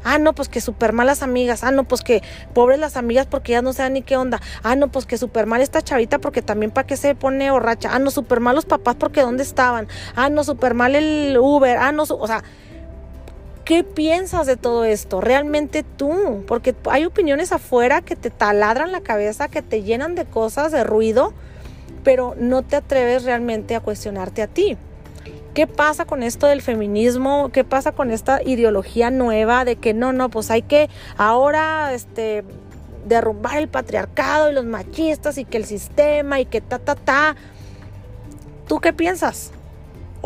Ah, 0.04 0.18
no, 0.18 0.34
pues 0.34 0.48
que 0.48 0.60
súper 0.60 0.92
malas 0.92 1.22
amigas. 1.22 1.64
Ah, 1.64 1.70
no, 1.70 1.84
pues 1.84 2.02
que 2.02 2.22
pobres 2.52 2.78
las 2.78 2.96
amigas 2.96 3.26
porque 3.26 3.52
ya 3.52 3.62
no 3.62 3.72
saben 3.72 3.94
ni 3.94 4.02
qué 4.02 4.16
onda. 4.16 4.40
Ah, 4.62 4.76
no, 4.76 4.88
pues 4.88 5.06
que 5.06 5.18
súper 5.18 5.46
mal 5.46 5.62
esta 5.62 5.82
chavita 5.82 6.18
porque 6.18 6.42
también 6.42 6.70
para 6.70 6.86
qué 6.86 6.96
se 6.96 7.14
pone 7.14 7.50
borracha. 7.50 7.90
Ah, 7.92 7.98
no, 7.98 8.10
súper 8.10 8.40
mal 8.40 8.54
los 8.54 8.66
papás 8.66 8.96
porque 8.96 9.22
dónde 9.22 9.42
estaban. 9.42 9.88
Ah, 10.14 10.28
no, 10.28 10.44
súper 10.44 10.74
mal 10.74 10.94
el 10.94 11.36
Uber. 11.38 11.78
Ah, 11.78 11.90
no, 11.90 12.02
o 12.02 12.26
sea, 12.26 12.44
¿qué 13.64 13.82
piensas 13.82 14.46
de 14.46 14.56
todo 14.56 14.84
esto? 14.84 15.20
Realmente 15.20 15.82
tú, 15.82 16.44
porque 16.46 16.74
hay 16.90 17.06
opiniones 17.06 17.52
afuera 17.52 18.02
que 18.02 18.14
te 18.14 18.30
taladran 18.30 18.92
la 18.92 19.00
cabeza, 19.00 19.48
que 19.48 19.62
te 19.62 19.82
llenan 19.82 20.14
de 20.14 20.26
cosas, 20.26 20.70
de 20.70 20.84
ruido, 20.84 21.32
pero 22.02 22.34
no 22.38 22.62
te 22.62 22.76
atreves 22.76 23.24
realmente 23.24 23.74
a 23.74 23.80
cuestionarte 23.80 24.42
a 24.42 24.46
ti. 24.46 24.76
¿Qué 25.54 25.68
pasa 25.68 26.04
con 26.04 26.24
esto 26.24 26.48
del 26.48 26.62
feminismo? 26.62 27.50
¿Qué 27.52 27.62
pasa 27.62 27.92
con 27.92 28.10
esta 28.10 28.42
ideología 28.42 29.10
nueva 29.10 29.64
de 29.64 29.76
que 29.76 29.94
no, 29.94 30.12
no, 30.12 30.28
pues 30.28 30.50
hay 30.50 30.62
que 30.62 30.90
ahora 31.16 31.92
este 31.94 32.42
derrumbar 33.06 33.58
el 33.58 33.68
patriarcado 33.68 34.50
y 34.50 34.54
los 34.54 34.64
machistas 34.64 35.38
y 35.38 35.44
que 35.44 35.58
el 35.58 35.64
sistema 35.64 36.40
y 36.40 36.46
que 36.46 36.60
ta 36.60 36.80
ta 36.80 36.96
ta? 36.96 37.36
¿Tú 38.66 38.80
qué 38.80 38.92
piensas? 38.92 39.52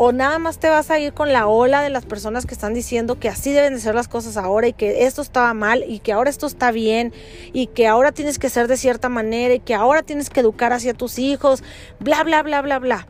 o 0.00 0.12
nada 0.12 0.38
más 0.38 0.58
te 0.58 0.68
vas 0.68 0.92
a 0.92 1.00
ir 1.00 1.12
con 1.12 1.32
la 1.32 1.48
ola 1.48 1.82
de 1.82 1.90
las 1.90 2.06
personas 2.06 2.46
que 2.46 2.54
están 2.54 2.72
diciendo 2.72 3.18
que 3.18 3.28
así 3.28 3.50
deben 3.50 3.74
de 3.74 3.80
ser 3.80 3.96
las 3.96 4.06
cosas 4.06 4.36
ahora 4.36 4.68
y 4.68 4.72
que 4.72 5.06
esto 5.06 5.22
estaba 5.22 5.52
mal 5.54 5.84
y 5.88 5.98
que 5.98 6.12
ahora 6.12 6.30
esto 6.30 6.46
está 6.46 6.70
bien 6.70 7.12
y 7.52 7.66
que 7.66 7.88
ahora 7.88 8.12
tienes 8.12 8.38
que 8.38 8.48
ser 8.48 8.68
de 8.68 8.76
cierta 8.76 9.08
manera 9.08 9.54
y 9.54 9.58
que 9.58 9.74
ahora 9.74 10.04
tienes 10.04 10.30
que 10.30 10.38
educar 10.38 10.72
hacia 10.72 10.94
tus 10.94 11.18
hijos, 11.18 11.64
bla, 11.98 12.22
bla, 12.22 12.44
bla, 12.44 12.62
bla, 12.62 12.78
bla. 12.78 13.08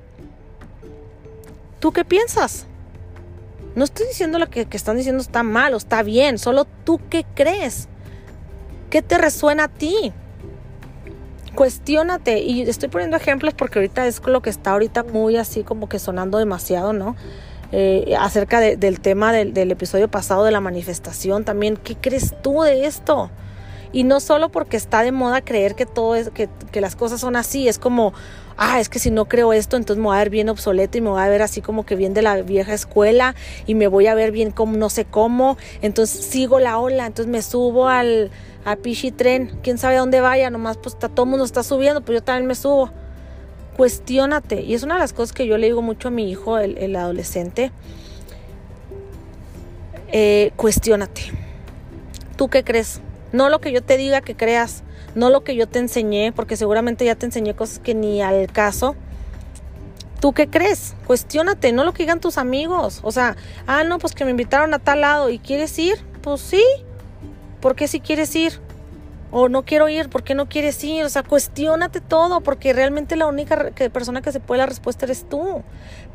¿Tú 1.80 1.92
qué 1.92 2.04
piensas? 2.04 2.66
No 3.74 3.84
estoy 3.84 4.06
diciendo 4.08 4.38
lo 4.38 4.50
que, 4.50 4.66
están 4.70 4.96
diciendo 4.96 5.22
está 5.22 5.42
mal 5.42 5.74
o 5.74 5.76
está 5.76 6.02
bien, 6.02 6.38
solo 6.38 6.66
tú 6.84 7.00
qué 7.08 7.24
crees. 7.34 7.88
¿Qué 8.90 9.02
te 9.02 9.18
resuena 9.18 9.64
a 9.64 9.68
ti? 9.68 10.12
cuestiónate 11.54 12.38
y 12.38 12.62
estoy 12.62 12.88
poniendo 12.88 13.16
ejemplos 13.16 13.52
porque 13.52 13.80
ahorita 13.80 14.06
es 14.06 14.24
lo 14.24 14.42
que 14.42 14.50
está 14.50 14.72
ahorita 14.72 15.02
muy 15.02 15.36
así 15.36 15.64
como 15.64 15.88
que 15.88 15.98
sonando 15.98 16.38
demasiado, 16.38 16.92
¿no? 16.92 17.16
Eh, 17.72 18.14
acerca 18.16 18.60
del 18.60 19.00
tema 19.00 19.32
del, 19.32 19.70
episodio 19.72 20.08
pasado 20.08 20.44
de 20.44 20.52
la 20.52 20.60
manifestación 20.60 21.44
también. 21.44 21.76
¿Qué 21.76 21.96
crees 21.96 22.32
tú 22.42 22.62
de 22.62 22.86
esto? 22.86 23.30
Y 23.90 24.04
no 24.04 24.20
solo 24.20 24.50
porque 24.50 24.76
está 24.76 25.02
de 25.02 25.10
moda 25.10 25.40
creer 25.40 25.74
que 25.74 25.84
todo 25.84 26.14
es, 26.14 26.30
que 26.30 26.80
las 26.80 26.94
cosas 26.94 27.20
son 27.20 27.34
así, 27.34 27.66
es 27.66 27.80
como, 27.80 28.12
ah, 28.58 28.80
es 28.80 28.88
que 28.88 28.98
si 28.98 29.10
no 29.10 29.26
creo 29.26 29.52
esto, 29.52 29.76
entonces 29.76 29.98
me 29.98 30.08
voy 30.08 30.16
a 30.16 30.18
ver 30.18 30.30
bien 30.30 30.48
obsoleto 30.48 30.98
y 30.98 31.00
me 31.00 31.10
voy 31.10 31.22
a 31.22 31.28
ver 31.28 31.42
así 31.42 31.62
como 31.62 31.86
que 31.86 31.96
bien 31.96 32.12
de 32.12 32.22
la 32.22 32.42
vieja 32.42 32.74
escuela 32.74 33.34
y 33.66 33.74
me 33.74 33.86
voy 33.86 34.08
a 34.08 34.14
ver 34.14 34.32
bien 34.32 34.50
como 34.50 34.76
no 34.76 34.90
sé 34.90 35.04
cómo, 35.04 35.56
entonces 35.80 36.26
sigo 36.26 36.58
la 36.58 36.78
ola, 36.78 37.06
entonces 37.06 37.30
me 37.30 37.40
subo 37.40 37.88
al 37.88 38.30
a 38.64 38.76
Tren, 39.16 39.58
quién 39.62 39.78
sabe 39.78 39.96
a 39.96 40.00
dónde 40.00 40.20
vaya, 40.20 40.50
nomás 40.50 40.76
pues 40.76 40.94
está, 40.94 41.08
todo 41.08 41.24
el 41.24 41.30
mundo 41.30 41.44
está 41.44 41.62
subiendo, 41.62 42.02
pues 42.02 42.18
yo 42.18 42.24
también 42.24 42.46
me 42.46 42.54
subo. 42.54 42.90
Cuestiónate, 43.76 44.62
y 44.62 44.74
es 44.74 44.82
una 44.82 44.94
de 44.94 45.00
las 45.00 45.12
cosas 45.12 45.32
que 45.32 45.46
yo 45.46 45.56
le 45.56 45.68
digo 45.68 45.80
mucho 45.80 46.08
a 46.08 46.10
mi 46.10 46.28
hijo, 46.28 46.58
el, 46.58 46.96
adolescente, 46.96 47.70
eh, 50.08 50.50
cuestiónate. 50.56 51.22
¿Tú 52.36 52.48
qué 52.48 52.64
crees? 52.64 53.00
No 53.32 53.48
lo 53.48 53.60
que 53.60 53.72
yo 53.72 53.82
te 53.82 53.96
diga 53.96 54.20
que 54.20 54.34
creas, 54.34 54.82
no 55.14 55.30
lo 55.30 55.44
que 55.44 55.56
yo 55.56 55.68
te 55.68 55.78
enseñé, 55.78 56.32
porque 56.32 56.56
seguramente 56.56 57.04
ya 57.04 57.14
te 57.14 57.26
enseñé 57.26 57.54
cosas 57.54 57.78
que 57.78 57.94
ni 57.94 58.22
al 58.22 58.50
caso. 58.52 58.96
¿Tú 60.20 60.32
qué 60.32 60.48
crees? 60.48 60.94
Cuestiónate, 61.06 61.72
no 61.72 61.84
lo 61.84 61.92
que 61.92 62.02
digan 62.02 62.20
tus 62.20 62.38
amigos. 62.38 63.00
O 63.02 63.12
sea, 63.12 63.36
ah, 63.66 63.84
no, 63.84 63.98
pues 63.98 64.14
que 64.14 64.24
me 64.24 64.32
invitaron 64.32 64.74
a 64.74 64.80
tal 64.80 65.02
lado 65.02 65.30
y 65.30 65.38
quieres 65.38 65.78
ir, 65.78 65.96
pues 66.22 66.40
sí. 66.40 66.64
¿Por 67.60 67.76
qué 67.76 67.86
si 67.86 68.00
quieres 68.00 68.34
ir? 68.34 68.60
O 69.30 69.48
no 69.48 69.64
quiero 69.64 69.88
ir, 69.88 70.08
¿por 70.08 70.24
qué 70.24 70.34
no 70.34 70.48
quieres 70.48 70.82
ir? 70.82 71.04
O 71.04 71.08
sea, 71.08 71.22
cuestiónate 71.22 72.00
todo, 72.00 72.40
porque 72.40 72.72
realmente 72.72 73.14
la 73.14 73.26
única 73.26 73.70
persona 73.92 74.22
que 74.22 74.32
se 74.32 74.40
puede 74.40 74.58
la 74.58 74.66
respuesta 74.66 75.04
eres 75.04 75.28
tú. 75.28 75.62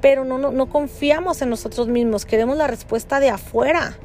Pero 0.02 0.26
no, 0.26 0.38
no, 0.38 0.52
no 0.52 0.68
confiamos 0.68 1.42
en 1.42 1.50
nosotros 1.50 1.88
mismos, 1.88 2.26
queremos 2.26 2.58
la 2.58 2.68
respuesta 2.68 3.20
de 3.20 3.30
afuera. 3.30 3.96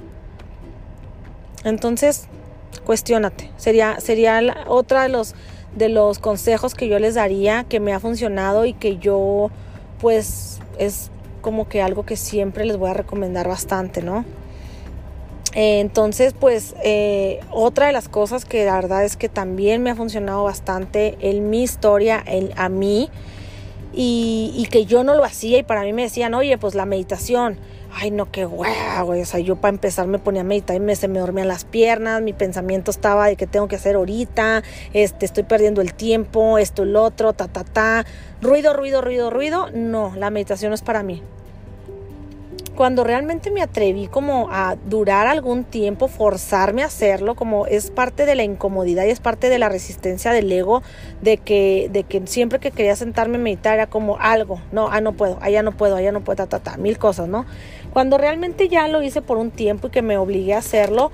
Entonces, 1.65 2.29
cuestiónate. 2.85 3.51
Sería, 3.57 4.01
sería 4.01 4.41
otra 4.67 5.03
de 5.03 5.09
los, 5.09 5.35
de 5.77 5.89
los 5.89 6.19
consejos 6.19 6.75
que 6.75 6.89
yo 6.89 6.99
les 6.99 7.15
daría, 7.15 7.65
que 7.65 7.81
me 7.81 7.93
ha 7.93 8.01
funcionado 8.01 8.65
y 8.65 8.73
que 8.73 8.99
yo, 8.99 9.51
pues, 10.01 10.61
es 10.79 11.11
como 11.41 11.69
que 11.69 11.83
algo 11.83 12.05
que 12.05 12.17
siempre 12.17 12.65
les 12.65 12.77
voy 12.77 12.91
a 12.91 12.95
recomendar 12.95 13.49
bastante, 13.49 14.03
¿no? 14.03 14.25
Eh, 15.55 15.81
entonces, 15.81 16.35
pues, 16.39 16.75
eh, 16.85 17.41
otra 17.51 17.87
de 17.87 17.93
las 17.93 18.09
cosas 18.09 18.45
que 18.45 18.65
la 18.65 18.75
verdad 18.75 19.05
es 19.05 19.17
que 19.17 19.29
también 19.29 19.83
me 19.83 19.91
ha 19.91 19.97
funcionado 19.97 20.45
bastante 20.45 21.17
en 21.21 21.51
mi 21.51 21.63
historia, 21.63 22.23
a 22.57 22.69
mí, 22.69 23.11
y, 24.01 24.53
y 24.57 24.67
que 24.67 24.87
yo 24.87 25.03
no 25.03 25.17
lo 25.17 25.25
hacía 25.25 25.59
y 25.59 25.65
para 25.65 25.83
mí 25.83 25.93
me 25.93 26.03
decían, 26.03 26.33
oye, 26.35 26.57
pues 26.57 26.77
la 26.77 26.87
meditación 26.87 27.59
ay 27.93 28.11
no, 28.11 28.31
qué 28.31 28.47
hueá, 28.47 29.03
güey. 29.03 29.23
O 29.23 29.27
sea, 29.27 29.41
yo 29.41 29.57
para 29.57 29.71
empezar 29.71 30.07
me 30.07 30.19
ponía 30.19 30.43
a 30.43 30.45
meditar 30.45 30.77
y 30.77 30.81
me, 30.81 30.95
se 30.95 31.09
me 31.09 31.19
dormían 31.19 31.49
las 31.49 31.65
piernas, 31.65 32.23
mi 32.23 32.33
pensamiento 32.33 32.91
estaba 32.91 33.27
de 33.27 33.37
que 33.37 33.47
tengo 33.47 33.67
que 33.67 33.77
hacer 33.77 33.97
ahorita, 33.97 34.63
este, 34.93 35.27
estoy 35.27 35.45
perdiendo 35.45 35.81
el 35.81 35.95
tiempo, 35.95 36.59
esto, 36.59 36.83
el 36.85 36.97
otro, 36.97 37.33
ta, 37.33 37.49
ta, 37.49 37.65
ta. 37.65 38.05
Ruido, 38.41 38.73
ruido, 38.73 39.01
ruido, 39.01 39.31
ruido. 39.31 39.69
No, 39.73 40.13
la 40.17 40.31
meditación 40.31 40.71
no 40.71 40.75
es 40.75 40.83
para 40.83 41.03
mí 41.03 41.23
cuando 42.79 43.03
realmente 43.03 43.51
me 43.51 43.61
atreví 43.61 44.07
como 44.07 44.51
a 44.53 44.77
durar 44.77 45.27
algún 45.27 45.65
tiempo, 45.65 46.07
forzarme 46.07 46.85
a 46.85 46.87
hacerlo, 46.87 47.35
como 47.35 47.67
es 47.67 47.91
parte 47.91 48.25
de 48.25 48.37
la 48.37 48.45
incomodidad 48.45 49.05
y 49.05 49.11
es 49.11 49.19
parte 49.19 49.49
de 49.49 49.59
la 49.59 49.69
resistencia 49.69 50.31
del 50.31 50.53
ego, 50.53 50.85
de 51.21 51.39
que, 51.39 51.89
de 51.91 52.05
que 52.05 52.25
siempre 52.29 52.61
que 52.61 52.71
quería 52.71 52.95
sentarme 52.95 53.35
a 53.35 53.41
meditar 53.41 53.75
era 53.75 53.89
como 53.89 54.17
algo, 54.21 54.61
no, 54.71 54.91
ah, 54.93 55.01
no 55.01 55.15
puedo, 55.15 55.39
allá 55.41 55.65
no 55.65 55.73
puedo, 55.73 55.97
allá 55.97 56.13
no 56.13 56.21
puedo, 56.21 56.37
ta, 56.37 56.47
ta, 56.47 56.61
ta, 56.61 56.77
mil 56.77 56.99
cosas, 56.99 57.27
¿no? 57.27 57.47
Cuando 57.93 58.17
realmente 58.17 58.69
ya 58.69 58.87
lo 58.87 59.03
hice 59.03 59.23
por 59.23 59.39
un 59.39 59.51
tiempo 59.51 59.89
y 59.89 59.91
que 59.91 60.03
me 60.03 60.17
obligué 60.17 60.55
a 60.55 60.59
hacerlo, 60.59 61.11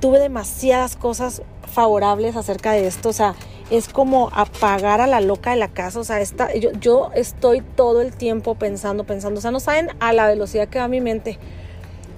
tuve 0.00 0.18
demasiadas 0.18 0.96
cosas 0.96 1.42
favorables 1.70 2.34
acerca 2.34 2.72
de 2.72 2.86
esto, 2.86 3.10
o 3.10 3.12
sea, 3.12 3.34
es 3.70 3.88
como 3.88 4.30
apagar 4.32 5.00
a 5.00 5.06
la 5.06 5.20
loca 5.20 5.50
de 5.50 5.56
la 5.56 5.68
casa, 5.68 6.00
o 6.00 6.04
sea, 6.04 6.20
esta, 6.20 6.54
yo, 6.54 6.70
yo 6.80 7.10
estoy 7.14 7.60
todo 7.60 8.02
el 8.02 8.12
tiempo 8.12 8.54
pensando, 8.54 9.04
pensando, 9.04 9.38
o 9.38 9.42
sea, 9.42 9.50
no 9.50 9.60
saben 9.60 9.88
a 10.00 10.12
la 10.12 10.26
velocidad 10.26 10.68
que 10.68 10.78
va 10.78 10.88
mi 10.88 11.00
mente. 11.00 11.38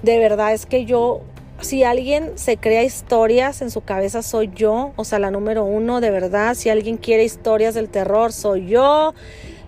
De 0.02 0.18
verdad 0.18 0.52
es 0.52 0.66
que 0.66 0.84
yo, 0.84 1.20
si 1.60 1.84
alguien 1.84 2.32
se 2.36 2.56
crea 2.56 2.82
historias 2.82 3.62
en 3.62 3.70
su 3.70 3.80
cabeza, 3.80 4.22
soy 4.22 4.50
yo, 4.54 4.92
o 4.96 5.04
sea, 5.04 5.18
la 5.18 5.30
número 5.30 5.64
uno, 5.64 6.00
de 6.00 6.10
verdad, 6.10 6.54
si 6.54 6.68
alguien 6.68 6.96
quiere 6.96 7.24
historias 7.24 7.74
del 7.74 7.88
terror, 7.88 8.32
soy 8.32 8.66
yo 8.66 9.14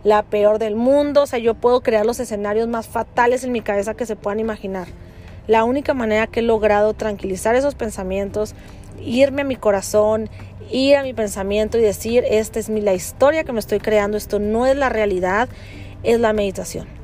la 0.05 0.23
peor 0.23 0.59
del 0.59 0.77
mundo, 0.77 1.23
o 1.23 1.27
sea, 1.27 1.39
yo 1.39 1.55
puedo 1.55 1.81
crear 1.81 2.07
los 2.07 2.21
escenarios 2.21 2.69
más 2.69 2.87
fatales 2.87 3.45
en 3.45 3.53
mi 3.53 3.61
cabeza 3.61 3.95
que 3.95 4.07
se 4.07 4.17
puedan 4.17 4.41
imaginar. 4.41 4.89
La 5.47 5.65
única 5.65 5.95
manera 5.95 6.27
que 6.27 6.41
he 6.41 6.43
logrado 6.43 6.95
tranquilizar 6.95 7.55
esos 7.57 7.75
pensamientos, 7.75 8.55
irme 9.01 9.43
a 9.43 9.45
mi 9.45 9.57
corazón, 9.57 10.29
ir 10.71 10.97
a 10.97 11.03
mi 11.03 11.15
pensamiento 11.15 11.79
y 11.79 11.83
decir, 11.83 12.25
esta 12.29 12.59
es 12.59 12.69
mi, 12.69 12.81
la 12.81 12.95
historia 12.95 13.45
que 13.45 13.53
me 13.53 13.61
estoy 13.61 13.79
creando, 13.79 14.17
esto 14.17 14.39
no 14.39 14.67
es 14.67 14.77
la 14.77 14.89
realidad, 14.89 15.49
es 16.03 16.21
la 16.21 16.33
meditación. 16.33 16.99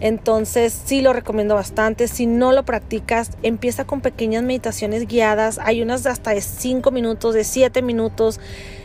Entonces 0.00 0.80
sí 0.84 1.00
lo 1.00 1.12
recomiendo 1.12 1.54
bastante. 1.54 2.06
Si 2.06 2.26
no 2.26 2.52
lo 2.52 2.64
practicas, 2.64 3.30
empieza 3.42 3.84
con 3.84 4.00
pequeñas 4.00 4.44
meditaciones 4.44 5.08
guiadas. 5.08 5.58
Hay 5.62 5.82
unas 5.82 6.04
de 6.04 6.10
hasta 6.10 6.30
de 6.30 6.40
5 6.40 6.90
minutos, 6.92 7.34
de 7.34 7.42
7 7.42 7.82
minutos. 7.82 8.38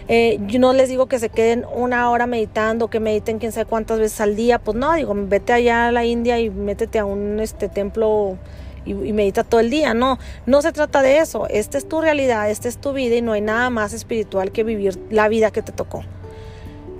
Eh, 0.07 0.39
yo 0.47 0.59
no 0.59 0.73
les 0.73 0.89
digo 0.89 1.05
que 1.05 1.19
se 1.19 1.29
queden 1.29 1.65
una 1.73 2.09
hora 2.09 2.25
meditando, 2.25 2.89
que 2.89 2.99
mediten 2.99 3.37
quién 3.37 3.51
sabe 3.51 3.65
cuántas 3.65 3.99
veces 3.99 4.19
al 4.21 4.35
día. 4.35 4.57
Pues 4.57 4.75
no, 4.75 4.93
digo, 4.93 5.13
vete 5.15 5.53
allá 5.53 5.87
a 5.87 5.91
la 5.91 6.03
India 6.03 6.39
y 6.39 6.49
métete 6.49 6.97
a 6.97 7.05
un 7.05 7.39
este, 7.39 7.69
templo 7.69 8.37
y, 8.85 8.93
medita 8.93 9.43
todo 9.43 9.59
el 9.59 9.69
día. 9.69 9.93
No, 9.93 10.19
no 10.45 10.61
se 10.61 10.71
trata 10.71 11.01
de 11.01 11.19
eso. 11.19 11.47
Esta 11.49 11.77
es 11.77 11.87
tu 11.87 12.01
realidad, 12.01 12.49
esta 12.49 12.67
es 12.67 12.77
tu 12.77 12.93
vida 12.93 13.15
y 13.15 13.21
no 13.21 13.33
hay 13.33 13.41
nada 13.41 13.69
más 13.69 13.93
espiritual 13.93 14.51
que 14.51 14.63
vivir 14.63 14.99
la 15.09 15.27
vida 15.27 15.51
que 15.51 15.61
te 15.61 15.71
tocó. 15.71 16.03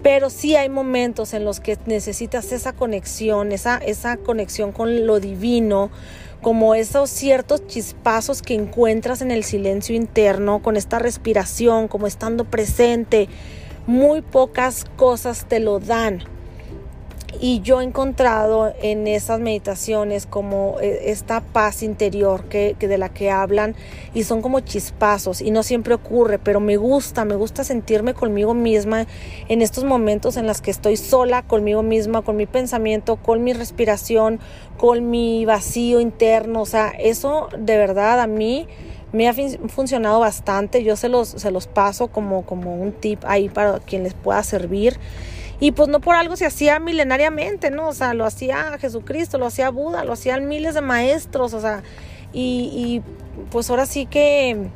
Pero 0.01 0.29
sí 0.29 0.55
hay 0.55 0.67
momentos 0.67 1.33
en 1.33 1.45
los 1.45 1.59
que 1.59 1.77
necesitas 1.85 2.51
esa 2.51 2.73
conexión, 2.73 3.53
esa, 3.53 3.77
esa 3.77 4.17
conexión 4.17 4.73
con 4.73 5.07
lo 5.07 5.21
divino, 5.21 5.91
como 6.41 6.75
esos 6.75 7.09
ciertos 7.09 7.65
chispazos 7.67 8.41
que 8.41 8.53
encuentras 8.53 9.21
en 9.21 9.31
el 9.31 9.45
silencio 9.45 9.95
interno, 9.95 10.61
con 10.61 10.75
esta 10.75 10.99
respiración, 10.99 11.87
como 11.87 12.05
estando 12.05 12.43
presente. 12.43 13.29
Muy 13.87 14.21
pocas 14.21 14.85
cosas 14.97 15.45
te 15.47 15.59
lo 15.59 15.79
dan. 15.79 16.23
Y 17.39 17.61
yo 17.61 17.81
he 17.81 17.83
encontrado 17.83 18.73
en 18.81 19.07
esas 19.07 19.39
meditaciones 19.39 20.25
como 20.25 20.77
eh, 20.81 21.11
esta 21.11 21.41
paz 21.41 21.83
interior 21.83 22.45
que, 22.45 22.75
de 22.79 22.97
la 22.97 23.09
que 23.09 23.31
hablan 23.31 23.75
y 24.13 24.23
son 24.23 24.41
como 24.41 24.59
chispazos 24.59 25.41
y 25.41 25.51
no 25.51 25.63
siempre 25.63 25.93
ocurre, 25.93 26.39
pero 26.39 26.59
me 26.59 26.77
gusta, 26.77 27.25
me 27.25 27.35
gusta 27.35 27.63
sentirme 27.63 28.13
conmigo 28.13 28.53
misma 28.53 29.07
en 29.49 29.61
estos 29.61 29.83
momentos 29.83 30.37
en 30.37 30.47
los 30.47 30.61
que 30.61 30.71
estoy 30.71 30.97
sola 30.97 31.41
conmigo 31.41 31.83
misma, 31.83 32.21
con 32.21 32.35
mi 32.35 32.45
pensamiento, 32.45 33.17
con 33.17 33.43
mi 33.43 33.53
respiración, 33.53 34.39
con 34.77 35.09
mi 35.09 35.45
vacío 35.45 35.99
interno. 35.99 36.61
O 36.61 36.65
sea, 36.65 36.89
eso 36.89 37.49
de 37.57 37.77
verdad 37.77 38.21
a 38.21 38.27
mí 38.27 38.67
me 39.13 39.29
ha 39.29 39.33
funcionado 39.67 40.19
bastante. 40.19 40.83
Yo 40.83 40.95
se 40.97 41.07
los, 41.07 41.29
se 41.29 41.51
los 41.51 41.67
paso 41.67 42.07
como, 42.07 42.45
como 42.45 42.75
un 42.75 42.91
tip 42.91 43.23
ahí 43.25 43.47
para 43.47 43.79
quien 43.79 44.03
les 44.03 44.13
pueda 44.13 44.43
servir. 44.43 44.99
Y 45.63 45.71
pues 45.71 45.87
no 45.87 46.01
por 46.01 46.17
algo 46.17 46.35
se 46.35 46.45
hacía 46.45 46.77
milenariamente, 46.81 47.71
¿no? 47.71 47.87
O 47.87 47.93
sea, 47.93 48.13
lo 48.13 48.25
hacía 48.25 48.77
Jesucristo, 48.79 49.37
lo 49.37 49.45
hacía 49.45 49.69
Buda, 49.69 50.03
lo 50.03 50.11
hacían 50.11 50.49
miles 50.49 50.73
de 50.73 50.81
maestros, 50.81 51.53
o 51.53 51.61
sea, 51.61 51.83
y, 52.33 52.69
y 52.75 53.01
pues 53.49 53.69
ahora 53.69 53.85
sí 53.85 54.05
que 54.05 54.67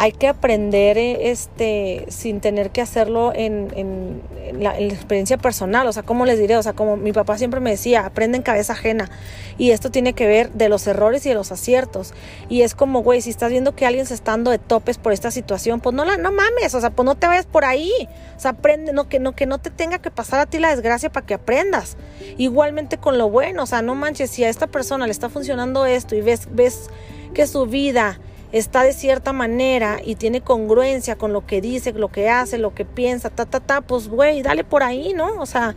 hay 0.00 0.12
que 0.12 0.28
aprender 0.28 0.96
eh, 0.96 1.30
este 1.30 2.06
sin 2.08 2.40
tener 2.40 2.70
que 2.70 2.80
hacerlo 2.80 3.32
en, 3.34 3.72
en, 3.74 4.22
la, 4.62 4.78
experiencia 4.78 5.38
personal, 5.38 5.88
o 5.88 5.92
sea, 5.92 6.04
¿cómo 6.04 6.24
les 6.24 6.38
diré? 6.38 6.56
O 6.56 6.62
sea, 6.62 6.72
como 6.72 6.96
mi 6.96 7.12
papá 7.12 7.36
siempre 7.36 7.58
me 7.58 7.70
decía, 7.70 8.06
aprende 8.06 8.36
en 8.36 8.42
cabeza 8.42 8.74
ajena. 8.74 9.10
Y 9.58 9.72
esto 9.72 9.90
tiene 9.90 10.12
que 10.12 10.28
ver 10.28 10.52
de 10.52 10.68
los 10.68 10.86
errores 10.86 11.26
y 11.26 11.30
de 11.30 11.34
los 11.34 11.50
aciertos. 11.50 12.14
Y 12.48 12.62
es 12.62 12.76
como, 12.76 13.02
güey, 13.02 13.20
si 13.20 13.30
estás 13.30 13.50
viendo 13.50 13.74
que 13.74 13.86
alguien 13.86 14.06
se 14.06 14.14
está 14.14 14.30
dando 14.30 14.52
de 14.52 14.58
topes 14.58 14.98
por 14.98 15.12
esta 15.12 15.32
situación, 15.32 15.80
pues 15.80 15.96
no 15.96 16.04
la, 16.04 16.16
no 16.16 16.30
mames, 16.30 16.74
o 16.74 16.80
sea, 16.80 16.90
pues 16.90 17.04
no 17.04 17.16
te 17.16 17.26
vayas 17.26 17.46
por 17.46 17.64
ahí. 17.64 17.92
O 18.36 18.40
sea, 18.40 18.52
aprende, 18.52 18.92
no 18.92 19.08
que, 19.08 19.18
no, 19.18 19.34
que 19.34 19.46
no 19.46 19.58
te 19.58 19.70
tenga 19.70 19.98
que 19.98 20.12
pasar 20.12 20.38
a 20.38 20.46
ti 20.46 20.60
la 20.60 20.70
desgracia 20.70 21.10
para 21.10 21.26
que 21.26 21.34
aprendas. 21.34 21.96
Igualmente 22.36 22.98
con 22.98 23.18
lo 23.18 23.30
bueno, 23.30 23.64
o 23.64 23.66
sea, 23.66 23.82
no 23.82 23.96
manches, 23.96 24.30
si 24.30 24.44
a 24.44 24.48
esta 24.48 24.68
persona 24.68 25.06
le 25.06 25.12
está 25.12 25.28
funcionando 25.28 25.86
esto 25.86 26.14
y 26.14 26.20
ves, 26.20 26.46
ves 26.52 26.88
que 27.34 27.48
su 27.48 27.66
vida 27.66 28.20
está 28.52 28.82
de 28.82 28.92
cierta 28.92 29.32
manera 29.32 29.98
y 30.04 30.14
tiene 30.14 30.40
congruencia 30.40 31.16
con 31.16 31.32
lo 31.32 31.46
que 31.46 31.60
dice, 31.60 31.92
lo 31.92 32.08
que 32.08 32.28
hace, 32.28 32.58
lo 32.58 32.74
que 32.74 32.84
piensa, 32.84 33.30
ta, 33.30 33.46
ta, 33.46 33.60
ta, 33.60 33.80
pues 33.80 34.08
güey, 34.08 34.42
dale 34.42 34.64
por 34.64 34.82
ahí, 34.82 35.12
¿no? 35.14 35.40
O 35.40 35.46
sea, 35.46 35.74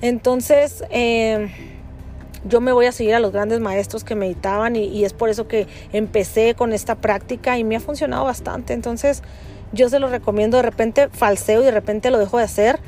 entonces 0.00 0.84
eh, 0.90 1.50
yo 2.44 2.60
me 2.60 2.72
voy 2.72 2.86
a 2.86 2.92
seguir 2.92 3.14
a 3.14 3.20
los 3.20 3.32
grandes 3.32 3.60
maestros 3.60 4.04
que 4.04 4.14
meditaban 4.14 4.76
y, 4.76 4.84
y, 4.84 5.04
es 5.04 5.12
por 5.12 5.28
eso 5.28 5.46
que 5.46 5.66
empecé 5.92 6.54
con 6.54 6.72
esta 6.72 6.96
práctica 6.96 7.58
y 7.58 7.64
me 7.64 7.76
ha 7.76 7.80
funcionado 7.80 8.24
bastante. 8.24 8.72
Entonces, 8.72 9.22
yo 9.72 9.88
se 9.88 10.00
lo 10.00 10.08
recomiendo, 10.08 10.56
de 10.56 10.64
repente 10.64 11.08
falseo 11.10 11.60
y 11.60 11.64
de 11.64 11.70
repente 11.70 12.10
lo 12.10 12.18
dejo 12.18 12.38
de 12.38 12.44
hacer 12.44 12.80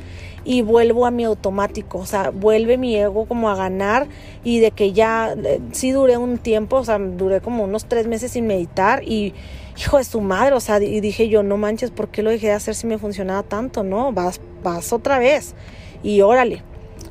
y 0.45 0.63
vuelvo 0.63 1.07
a 1.07 1.11
mi 1.11 1.25
automático, 1.25 1.99
o 1.99 2.07
sea, 2.07 2.31
vuelve 2.31 2.77
mi 2.77 2.97
ego 2.97 3.27
como 3.27 3.51
a 3.51 3.55
ganar 3.55 4.09
y 4.45 4.61
de 4.61 4.71
que 4.71 4.93
ya, 4.93 5.35
eh, 5.45 5.61
sí 5.73 5.93
duré 5.93 6.17
un 6.17 6.39
tiempo, 6.39 6.77
o 6.77 6.85
sea, 6.85 6.99
duré 6.99 7.41
como 7.41 7.65
unos 7.65 7.87
tres 7.87 8.07
meses 8.07 8.33
sin 8.33 8.47
meditar 8.47 9.03
y 9.05 9.35
hijo 9.79 9.99
de 9.99 10.05
su 10.05 10.21
madre, 10.21 10.55
o 10.55 10.61
sea, 10.61 10.81
y 10.83 11.01
dije 11.01 11.29
yo, 11.29 11.43
no 11.43 11.57
manches, 11.57 11.91
¿por 11.91 12.09
qué 12.09 12.23
lo 12.23 12.31
dejé 12.31 12.49
de 12.49 12.55
hacer 12.55 12.75
si 12.75 12.87
me 12.87 12.99
funcionaba 12.99 13.43
tanto? 13.43 13.83
No, 13.83 14.13
vas, 14.13 14.41
vas 14.63 14.93
otra 14.93 15.19
vez 15.19 15.55
y 16.03 16.21
órale 16.21 16.63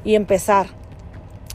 y 0.03 0.15
empezar. 0.15 0.80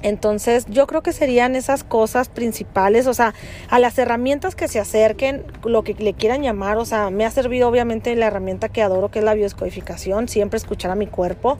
Entonces 0.03 0.67
yo 0.69 0.87
creo 0.87 1.03
que 1.03 1.12
serían 1.12 1.57
esas 1.57 1.83
cosas 1.83 2.29
principales, 2.29 3.07
o 3.07 3.15
sea, 3.15 3.35
a 3.71 3.79
las 3.79 3.99
herramientas 3.99 4.55
que 4.55 4.69
se 4.69 4.79
acerquen, 4.79 5.45
lo 5.65 5.83
que 5.83 5.95
le 5.95 6.15
quieran 6.15 6.43
llamar, 6.43 6.76
o 6.76 6.85
sea, 6.85 7.11
me 7.11 7.25
ha 7.25 7.31
servido 7.31 7.69
obviamente 7.69 8.15
la 8.15 8.26
herramienta 8.26 8.69
que 8.69 8.83
adoro, 8.83 9.11
que 9.11 9.21
es 9.21 9.25
la 9.25 9.35
bioscodificación, 9.35 10.29
siempre 10.29 10.59
escuchar 10.59 10.91
a 10.91 10.95
mi 10.95 11.07
cuerpo, 11.07 11.59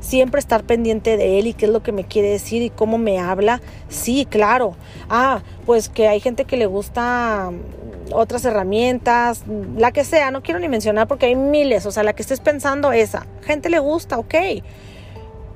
siempre 0.00 0.38
estar 0.38 0.64
pendiente 0.64 1.16
de 1.16 1.38
él 1.38 1.46
y 1.46 1.54
qué 1.54 1.66
es 1.66 1.72
lo 1.72 1.82
que 1.82 1.92
me 1.92 2.04
quiere 2.04 2.28
decir 2.28 2.62
y 2.62 2.70
cómo 2.70 2.98
me 2.98 3.18
habla. 3.18 3.60
Sí, 3.88 4.26
claro. 4.28 4.76
Ah, 5.08 5.42
pues 5.66 5.88
que 5.88 6.08
hay 6.08 6.20
gente 6.20 6.44
que 6.44 6.56
le 6.56 6.66
gusta 6.66 7.50
mm, 7.50 8.12
otras 8.12 8.44
herramientas, 8.44 9.44
la 9.76 9.92
que 9.92 10.04
sea, 10.04 10.30
no 10.30 10.42
quiero 10.42 10.60
ni 10.60 10.68
mencionar 10.68 11.08
porque 11.08 11.26
hay 11.26 11.36
miles, 11.36 11.86
o 11.86 11.90
sea, 11.90 12.02
la 12.02 12.12
que 12.12 12.22
estés 12.22 12.40
pensando 12.40 12.92
esa, 12.92 13.26
gente 13.42 13.70
le 13.70 13.78
gusta, 13.78 14.18
ok. 14.18 14.34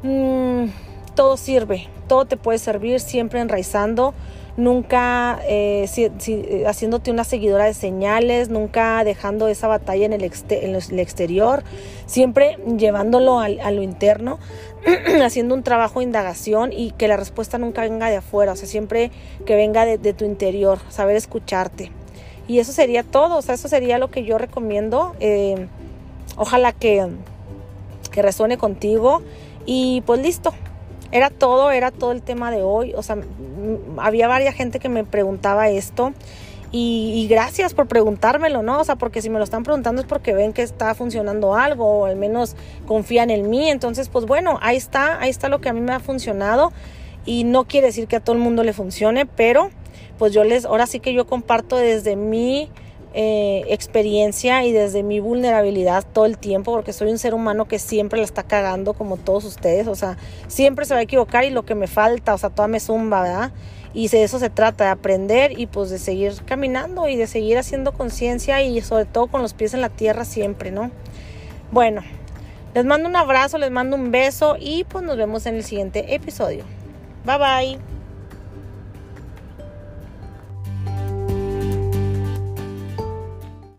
Mm, 0.02 0.64
todo 1.14 1.36
sirve, 1.36 1.88
todo 2.08 2.24
te 2.24 2.36
puede 2.36 2.58
servir, 2.58 3.00
siempre 3.00 3.40
enraizando, 3.40 4.14
nunca 4.56 5.40
eh, 5.46 5.88
eh, 5.96 6.64
haciéndote 6.66 7.10
una 7.10 7.24
seguidora 7.24 7.64
de 7.64 7.74
señales, 7.74 8.48
nunca 8.48 9.02
dejando 9.04 9.48
esa 9.48 9.68
batalla 9.68 10.06
en 10.06 10.12
el, 10.12 10.24
exterior, 10.24 11.62
siempre 12.06 12.58
llevándolo 12.76 13.40
a 13.40 13.70
lo 13.70 13.82
interno, 13.82 14.38
haciendo 15.24 15.54
un 15.54 15.62
trabajo 15.62 16.00
de 16.00 16.06
indagación 16.06 16.72
y 16.72 16.90
que 16.92 17.08
la 17.08 17.16
respuesta 17.16 17.58
nunca 17.58 17.82
venga 17.82 18.10
de 18.10 18.16
afuera, 18.16 18.52
o 18.52 18.56
sea, 18.56 18.68
siempre 18.68 19.10
que 19.46 19.54
venga 19.56 19.84
de, 19.84 20.12
tu 20.12 20.24
interior, 20.24 20.78
saber 20.88 21.16
escucharte. 21.16 21.90
Y 22.48 22.58
eso 22.58 22.72
sería 22.72 23.04
todo, 23.04 23.38
o 23.38 23.42
sea, 23.42 23.54
eso 23.54 23.68
sería 23.68 23.98
lo 23.98 24.10
que 24.10 24.24
yo 24.24 24.36
recomiendo. 24.36 25.14
Eh, 25.20 25.68
ojalá 26.36 26.72
que, 26.72 27.06
que 28.10 28.20
resuene 28.20 28.58
contigo 28.58 29.22
y 29.64 30.02
pues 30.02 30.20
listo, 30.20 30.52
era 31.12 31.30
todo, 31.30 31.70
era 31.70 31.90
todo 31.90 32.12
el 32.12 32.22
tema 32.22 32.50
de 32.50 32.62
hoy. 32.62 32.94
O 32.96 33.02
sea, 33.02 33.18
había 33.98 34.28
varias 34.28 34.54
gente 34.54 34.80
que 34.80 34.88
me 34.88 35.04
preguntaba 35.04 35.68
esto. 35.68 36.12
Y, 36.74 37.26
gracias 37.28 37.74
por 37.74 37.86
preguntármelo, 37.86 38.62
¿no? 38.62 38.80
O 38.80 38.84
sea, 38.84 38.96
porque 38.96 39.20
si 39.20 39.28
me 39.28 39.36
lo 39.36 39.44
están 39.44 39.62
preguntando 39.62 40.00
es 40.00 40.08
porque 40.08 40.32
ven 40.32 40.54
que 40.54 40.62
está 40.62 40.94
funcionando 40.94 41.54
algo 41.54 41.84
o 41.84 42.06
al 42.06 42.16
menos 42.16 42.56
confían 42.86 43.28
en 43.28 43.50
mí. 43.50 43.68
Entonces, 43.68 44.08
pues 44.08 44.24
bueno, 44.24 44.58
ahí 44.62 44.78
está, 44.78 45.20
ahí 45.20 45.28
está 45.28 45.50
lo 45.50 45.60
que 45.60 45.68
a 45.68 45.74
mí 45.74 45.82
me 45.82 45.92
ha 45.92 46.00
funcionado. 46.00 46.72
Y 47.26 47.44
no 47.44 47.64
quiere 47.64 47.88
decir 47.88 48.08
que 48.08 48.16
a 48.16 48.20
todo 48.20 48.34
el 48.34 48.40
mundo 48.40 48.64
le 48.64 48.72
funcione, 48.72 49.26
pero 49.26 49.70
pues 50.18 50.32
yo 50.32 50.44
les, 50.44 50.64
ahora 50.64 50.86
sí 50.86 50.98
que 50.98 51.12
yo 51.12 51.26
comparto 51.26 51.76
desde 51.76 52.16
mi 52.16 52.70
eh, 53.14 53.64
experiencia 53.68 54.64
y 54.64 54.72
desde 54.72 55.02
mi 55.02 55.20
vulnerabilidad 55.20 56.04
todo 56.12 56.24
el 56.24 56.38
tiempo, 56.38 56.72
porque 56.72 56.92
soy 56.92 57.10
un 57.10 57.18
ser 57.18 57.34
humano 57.34 57.66
que 57.66 57.78
siempre 57.78 58.18
la 58.18 58.24
está 58.24 58.42
cagando 58.42 58.94
como 58.94 59.16
todos 59.16 59.44
ustedes, 59.44 59.86
o 59.86 59.94
sea, 59.94 60.16
siempre 60.48 60.84
se 60.84 60.94
va 60.94 61.00
a 61.00 61.02
equivocar 61.02 61.44
y 61.44 61.50
lo 61.50 61.64
que 61.64 61.74
me 61.74 61.86
falta, 61.86 62.34
o 62.34 62.38
sea, 62.38 62.50
toda 62.50 62.68
me 62.68 62.80
zumba, 62.80 63.22
¿verdad? 63.22 63.52
Y 63.94 64.08
de 64.08 64.22
eso 64.22 64.38
se 64.38 64.48
trata, 64.48 64.84
de 64.84 64.90
aprender 64.90 65.58
y 65.58 65.66
pues 65.66 65.90
de 65.90 65.98
seguir 65.98 66.32
caminando 66.46 67.08
y 67.08 67.16
de 67.16 67.26
seguir 67.26 67.58
haciendo 67.58 67.92
conciencia 67.92 68.62
y 68.62 68.80
sobre 68.80 69.04
todo 69.04 69.26
con 69.26 69.42
los 69.42 69.52
pies 69.52 69.74
en 69.74 69.82
la 69.82 69.90
tierra 69.90 70.24
siempre, 70.24 70.70
¿no? 70.70 70.90
Bueno, 71.70 72.02
les 72.74 72.86
mando 72.86 73.08
un 73.08 73.16
abrazo, 73.16 73.58
les 73.58 73.70
mando 73.70 73.96
un 73.96 74.10
beso 74.10 74.56
y 74.58 74.84
pues 74.84 75.04
nos 75.04 75.18
vemos 75.18 75.44
en 75.44 75.56
el 75.56 75.64
siguiente 75.64 76.14
episodio. 76.14 76.64
Bye 77.26 77.38
bye. 77.38 77.91